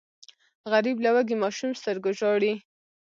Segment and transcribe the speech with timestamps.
[0.71, 2.53] غریب له وږي ماشوم سترګو ژاړي